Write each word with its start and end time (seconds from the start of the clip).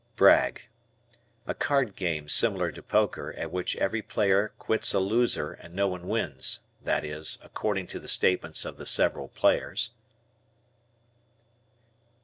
Brag. 0.15 0.67
A 1.45 1.53
card 1.53 1.95
game 1.95 2.27
similar 2.27 2.71
to 2.71 2.81
poker 2.81 3.33
at 3.33 3.51
which 3.51 3.75
every 3.75 4.01
player 4.01 4.51
quits 4.57 4.95
a 4.95 4.99
loser 4.99 5.51
and 5.51 5.75
no 5.75 5.87
one 5.89 6.07
wins, 6.07 6.61
that 6.81 7.05
is, 7.05 7.37
according 7.43 7.85
to 7.89 7.99
the 7.99 8.07
statements 8.09 8.65
of 8.65 8.77
the 8.77 8.87
several 8.87 9.27
players. 9.27 9.91